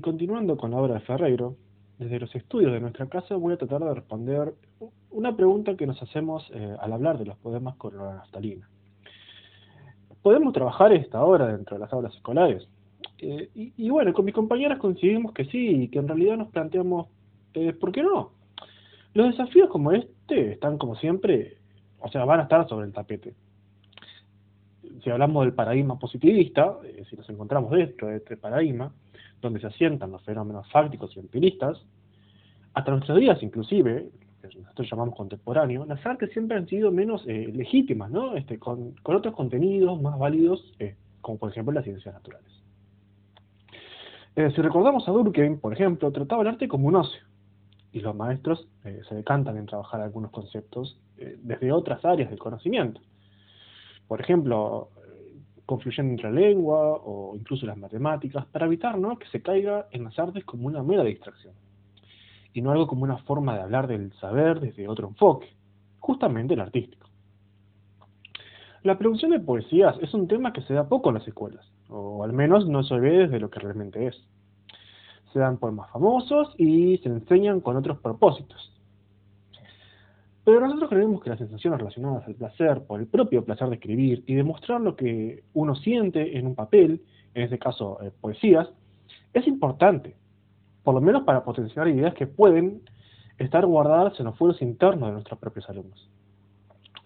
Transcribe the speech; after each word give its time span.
continuando 0.00 0.56
con 0.56 0.70
la 0.70 0.78
obra 0.78 0.94
de 0.94 1.00
Ferreiro, 1.00 1.56
desde 1.98 2.20
los 2.20 2.34
estudios 2.34 2.72
de 2.72 2.80
nuestra 2.80 3.06
casa 3.06 3.36
voy 3.36 3.54
a 3.54 3.56
tratar 3.56 3.82
de 3.82 3.94
responder 3.94 4.54
una 5.10 5.34
pregunta 5.34 5.76
que 5.76 5.86
nos 5.86 6.02
hacemos 6.02 6.46
eh, 6.52 6.76
al 6.80 6.92
hablar 6.92 7.18
de 7.18 7.24
los 7.24 7.38
poemas 7.38 7.76
con 7.76 7.96
la 7.96 8.16
naftalina. 8.16 8.68
¿Podemos 10.22 10.52
trabajar 10.52 10.92
esta 10.92 11.24
obra 11.24 11.46
dentro 11.46 11.76
de 11.76 11.80
las 11.80 11.92
aulas 11.92 12.14
escolares? 12.14 12.68
Eh, 13.18 13.48
y, 13.54 13.88
bueno, 13.88 14.12
con 14.12 14.24
mis 14.24 14.34
compañeras 14.34 14.78
coincidimos 14.78 15.32
que 15.32 15.46
sí, 15.46 15.84
y 15.84 15.88
que 15.88 15.98
en 15.98 16.08
realidad 16.08 16.36
nos 16.36 16.48
planteamos, 16.48 17.06
eh, 17.54 17.72
¿por 17.72 17.92
qué 17.92 18.02
no? 18.02 18.32
Los 19.14 19.28
desafíos 19.28 19.70
como 19.70 19.92
este 19.92 20.52
están 20.52 20.76
como 20.76 20.96
siempre, 20.96 21.56
o 22.00 22.08
sea, 22.08 22.24
van 22.24 22.40
a 22.40 22.42
estar 22.42 22.68
sobre 22.68 22.86
el 22.86 22.92
tapete. 22.92 23.34
Si 25.02 25.08
hablamos 25.08 25.44
del 25.44 25.54
paradigma 25.54 25.98
positivista, 25.98 26.76
si 27.08 27.16
nos 27.16 27.28
encontramos 27.30 27.70
dentro 27.70 28.08
de 28.08 28.16
este 28.16 28.36
paradigma, 28.36 28.92
donde 29.40 29.60
se 29.60 29.66
asientan 29.66 30.10
los 30.10 30.22
fenómenos 30.22 30.70
fácticos 30.70 31.16
y 31.16 31.20
empiristas, 31.20 31.84
hasta 32.74 32.90
nuestros 32.90 33.18
días 33.18 33.42
inclusive, 33.42 34.10
que 34.48 34.58
nosotros 34.60 34.88
llamamos 34.90 35.14
contemporáneo, 35.14 35.84
las 35.86 36.04
artes 36.04 36.30
siempre 36.32 36.56
han 36.56 36.66
sido 36.68 36.90
menos 36.92 37.24
eh, 37.26 37.50
legítimas, 37.52 38.10
¿no? 38.10 38.36
Este, 38.36 38.58
con, 38.58 38.92
con, 39.02 39.16
otros 39.16 39.34
contenidos 39.34 40.00
más 40.00 40.18
válidos, 40.18 40.74
eh, 40.78 40.96
como 41.20 41.38
por 41.38 41.50
ejemplo 41.50 41.72
las 41.72 41.84
ciencias 41.84 42.14
naturales. 42.14 42.52
Eh, 44.36 44.52
si 44.54 44.60
recordamos 44.60 45.08
a 45.08 45.12
Durkheim, 45.12 45.58
por 45.58 45.72
ejemplo, 45.72 46.12
trataba 46.12 46.42
el 46.42 46.48
arte 46.48 46.68
como 46.68 46.88
un 46.88 46.96
ocio, 46.96 47.22
y 47.92 48.00
los 48.00 48.14
maestros 48.14 48.68
se 48.82 49.14
decantan 49.14 49.56
en 49.56 49.64
trabajar 49.64 50.02
algunos 50.02 50.30
conceptos 50.30 51.00
desde 51.16 51.72
otras 51.72 52.04
áreas 52.04 52.28
del 52.28 52.38
conocimiento. 52.38 53.00
Por 54.06 54.20
ejemplo, 54.20 54.90
confluyendo 55.66 56.12
entre 56.12 56.32
la 56.32 56.40
lengua 56.40 57.00
o 57.04 57.34
incluso 57.36 57.66
las 57.66 57.76
matemáticas, 57.76 58.46
para 58.46 58.66
evitar 58.66 58.96
que 59.18 59.26
se 59.28 59.42
caiga 59.42 59.88
en 59.90 60.04
las 60.04 60.18
artes 60.18 60.44
como 60.44 60.66
una 60.68 60.82
mera 60.82 61.04
distracción 61.04 61.54
y 62.54 62.62
no 62.62 62.70
algo 62.70 62.86
como 62.86 63.04
una 63.04 63.18
forma 63.18 63.54
de 63.54 63.62
hablar 63.62 63.86
del 63.86 64.12
saber 64.14 64.60
desde 64.60 64.88
otro 64.88 65.08
enfoque, 65.08 65.48
justamente 65.98 66.54
el 66.54 66.60
artístico. 66.60 67.06
La 68.82 68.96
producción 68.96 69.32
de 69.32 69.40
poesías 69.40 69.96
es 70.00 70.14
un 70.14 70.26
tema 70.26 70.52
que 70.54 70.62
se 70.62 70.72
da 70.72 70.88
poco 70.88 71.10
en 71.10 71.16
las 71.16 71.28
escuelas, 71.28 71.70
o 71.90 72.24
al 72.24 72.32
menos 72.32 72.66
no 72.66 72.82
se 72.82 72.98
ve 72.98 73.18
desde 73.18 73.40
lo 73.40 73.50
que 73.50 73.60
realmente 73.60 74.06
es. 74.06 74.16
Se 75.32 75.38
dan 75.38 75.58
poemas 75.58 75.90
famosos 75.90 76.54
y 76.56 76.96
se 76.98 77.10
enseñan 77.10 77.60
con 77.60 77.76
otros 77.76 77.98
propósitos. 77.98 78.72
Pero 80.46 80.60
nosotros 80.60 80.90
creemos 80.90 81.20
que 81.24 81.30
las 81.30 81.40
sensaciones 81.40 81.80
relacionadas 81.80 82.24
al 82.24 82.36
placer, 82.36 82.80
por 82.86 83.00
el 83.00 83.08
propio 83.08 83.44
placer 83.44 83.68
de 83.68 83.74
escribir 83.74 84.22
y 84.28 84.34
demostrar 84.36 84.80
lo 84.80 84.94
que 84.94 85.42
uno 85.54 85.74
siente 85.74 86.38
en 86.38 86.46
un 86.46 86.54
papel, 86.54 87.02
en 87.34 87.42
este 87.42 87.58
caso 87.58 87.98
eh, 88.00 88.12
poesías, 88.20 88.68
es 89.34 89.44
importante 89.48 90.14
por 90.84 90.94
lo 90.94 91.00
menos 91.00 91.24
para 91.24 91.42
potenciar 91.42 91.88
ideas 91.88 92.14
que 92.14 92.28
pueden 92.28 92.80
estar 93.38 93.66
guardadas 93.66 94.20
en 94.20 94.26
los 94.26 94.38
fueros 94.38 94.62
internos 94.62 95.08
de 95.08 95.14
nuestros 95.14 95.36
propios 95.40 95.68
alumnos. 95.68 96.08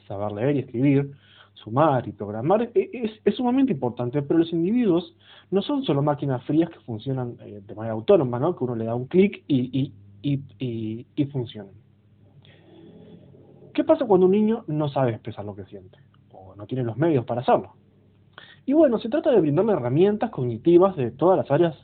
Saber 0.07 0.33
leer 0.33 0.57
y 0.57 0.59
escribir, 0.59 1.11
sumar 1.55 2.07
y 2.07 2.13
programar 2.13 2.71
e-, 2.75 2.91
es, 3.25 3.35
sumamente 3.35 3.73
importante, 3.73 4.21
pero 4.21 4.41
los 4.41 4.53
individuos 4.53 5.17
no 5.51 5.63
son 5.63 5.83
solo 5.85 6.03
máquinas 6.03 6.45
frías 6.45 6.69
que 6.69 6.81
funcionan 6.81 7.39
eh, 7.41 7.63
de 7.67 7.75
manera 7.75 7.95
autónoma, 7.95 8.39
¿no? 8.39 8.55
que 8.55 8.65
uno 8.65 8.77
le 8.77 8.85
da 8.85 8.95
un 8.95 9.07
clic 9.07 9.43
y, 9.49 9.95
y, 10.21 11.07
y 11.17 11.25
funcionan. 11.25 11.81
¿Qué 13.73 13.85
pasa 13.85 14.05
cuando 14.05 14.27
un 14.27 14.33
niño 14.33 14.65
no 14.67 14.89
sabe 14.89 15.13
expresar 15.13 15.45
lo 15.45 15.55
que 15.55 15.65
siente? 15.65 15.99
O 16.33 16.55
no 16.55 16.67
tiene 16.67 16.85
los 16.85 16.97
medios 16.97 17.25
para 17.25 17.41
hacerlo. 17.41 17.75
Y 18.67 18.73
bueno, 18.73 18.99
se 18.99 19.09
trata 19.09 19.31
de 19.31 19.41
brindarle 19.41 19.73
herramientas 19.73 20.31
cognitivas 20.31 20.97
de 20.97 21.11
todas 21.11 21.39
las 21.39 21.51
áreas 21.51 21.77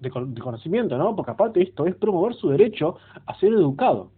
de, 0.00 0.10
conocimiento, 0.10 0.96
¿no? 0.98 1.14
Porque 1.14 1.32
aparte 1.32 1.62
esto 1.62 1.86
es 1.86 1.94
promover 1.94 2.34
su 2.34 2.48
derecho 2.48 2.96
a 3.26 3.38
ser 3.38 3.52
educado. 3.52 4.10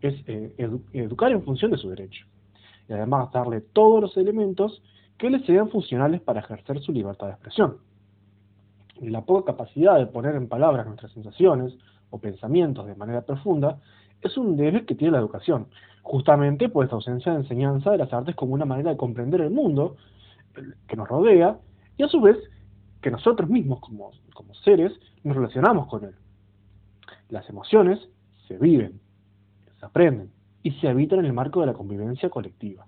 Es 0.00 0.14
eh, 0.26 0.52
educar 0.92 1.32
en 1.32 1.42
función 1.42 1.70
de 1.70 1.78
su 1.78 1.88
derecho. 1.88 2.26
Y 2.88 2.92
además 2.92 3.32
darle 3.32 3.60
todos 3.60 4.00
los 4.00 4.16
elementos 4.16 4.82
que 5.18 5.30
le 5.30 5.40
sean 5.46 5.70
funcionales 5.70 6.20
para 6.20 6.40
ejercer 6.40 6.80
su 6.80 6.92
libertad 6.92 7.28
de 7.28 7.32
expresión. 7.32 7.78
La 9.00 9.24
poca 9.24 9.52
capacidad 9.52 9.98
de 9.98 10.06
poner 10.06 10.34
en 10.34 10.48
palabras 10.48 10.86
nuestras 10.86 11.12
sensaciones 11.12 11.76
o 12.10 12.18
pensamientos 12.18 12.86
de 12.86 12.94
manera 12.94 13.22
profunda 13.22 13.78
es 14.26 14.36
un 14.36 14.56
deber 14.56 14.84
que 14.86 14.94
tiene 14.94 15.12
la 15.12 15.18
educación, 15.18 15.68
justamente 16.02 16.68
por 16.68 16.84
esta 16.84 16.96
ausencia 16.96 17.32
de 17.32 17.38
enseñanza 17.38 17.90
de 17.90 17.98
las 17.98 18.12
artes 18.12 18.34
como 18.36 18.54
una 18.54 18.64
manera 18.64 18.90
de 18.90 18.96
comprender 18.96 19.40
el 19.40 19.50
mundo 19.50 19.96
que 20.86 20.96
nos 20.96 21.08
rodea 21.08 21.58
y 21.96 22.02
a 22.02 22.08
su 22.08 22.20
vez 22.20 22.36
que 23.00 23.10
nosotros 23.10 23.48
mismos 23.48 23.80
como, 23.80 24.10
como 24.34 24.54
seres 24.54 24.92
nos 25.24 25.36
relacionamos 25.36 25.88
con 25.88 26.04
él. 26.04 26.14
Las 27.28 27.48
emociones 27.48 27.98
se 28.46 28.56
viven, 28.58 29.00
se 29.78 29.86
aprenden 29.86 30.30
y 30.62 30.72
se 30.72 30.88
habitan 30.88 31.20
en 31.20 31.26
el 31.26 31.32
marco 31.32 31.60
de 31.60 31.66
la 31.66 31.74
convivencia 31.74 32.30
colectiva. 32.30 32.86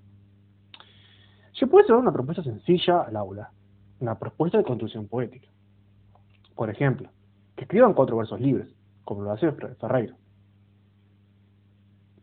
Se 1.53 1.67
puede 1.67 1.87
llevar 1.87 2.03
una 2.03 2.13
propuesta 2.13 2.43
sencilla 2.43 3.03
al 3.03 3.17
aula, 3.17 3.51
una 4.01 4.19
propuesta 4.19 4.59
de 4.59 4.65
construcción 4.65 5.09
poética. 5.09 5.49
Por 6.55 6.71
ejemplo, 6.71 7.11
que 7.57 7.65
escriban 7.65 7.95
cuatro 7.95 8.17
versos 8.17 8.41
libres, 8.41 8.69
como 9.05 9.23
lo 9.23 9.33
hace 9.33 9.51
Ferreiro, 9.53 10.15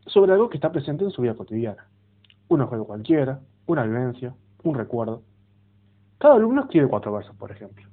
sobre 0.06 0.32
algo 0.32 0.48
que 0.48 0.56
está 0.56 0.72
presente 0.72 1.04
en 1.04 1.10
su 1.10 1.22
vida 1.22 1.34
cotidiana. 1.34 1.88
Un 2.48 2.60
objeto 2.60 2.84
cualquiera, 2.84 3.40
una 3.66 3.84
vivencia, 3.84 4.34
un 4.62 4.74
recuerdo, 4.74 5.22
cada 6.18 6.34
alumno 6.34 6.62
escribe 6.62 6.88
cuatro 6.88 7.12
versos, 7.12 7.36
por 7.36 7.50
ejemplo. 7.50 7.86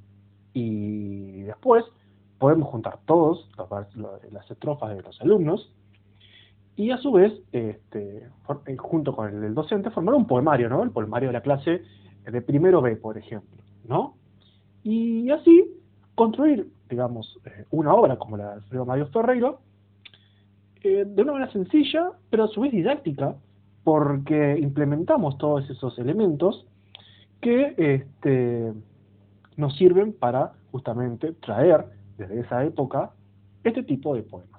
Y 0.54 1.42
después 1.42 1.84
podemos 2.38 2.70
juntar 2.70 3.00
todos 3.06 3.50
las 4.32 4.50
estrofas 4.52 4.96
de 4.96 5.02
los 5.02 5.20
alumnos 5.22 5.74
y 6.76 6.92
a 6.92 6.98
su 6.98 7.12
vez, 7.12 7.34
este, 7.52 8.30
eh, 8.66 8.78
junto 8.78 9.16
con 9.16 9.30
el 9.30 9.42
del 9.42 9.54
docente, 9.54 9.92
formar 9.92 10.16
un 10.16 10.26
poemario, 10.26 10.70
¿no? 10.70 10.84
El 10.84 10.92
poemario 10.92 11.30
de 11.30 11.34
la 11.34 11.42
clase 11.42 11.84
de 12.26 12.42
primero 12.42 12.82
B, 12.82 12.96
por 12.96 13.18
ejemplo, 13.18 13.62
¿no? 13.88 14.16
Y 14.84 15.30
así 15.30 15.66
construir, 16.16 16.72
digamos, 16.90 17.40
eh, 17.46 17.66
una 17.72 17.94
obra 17.94 18.18
como 18.18 18.38
la 18.38 18.58
de 18.58 18.86
Mario 18.86 19.08
Ferreiro, 19.08 19.60
de 20.84 21.22
una 21.22 21.34
manera 21.34 21.52
sencilla, 21.52 22.12
pero 22.30 22.44
a 22.44 22.48
su 22.48 22.62
vez 22.62 22.72
didáctica, 22.72 23.36
porque 23.84 24.58
implementamos 24.60 25.38
todos 25.38 25.70
esos 25.70 25.98
elementos 25.98 26.66
que 27.42 27.74
este, 27.78 28.74
nos 29.58 29.76
sirven 29.78 30.14
para 30.14 30.54
justamente 30.72 31.34
traer 31.34 31.86
desde 32.18 32.42
esa 32.42 32.64
época 32.64 33.12
este 33.64 33.84
tipo 33.84 34.16
de 34.16 34.24
poemas. 34.24 34.53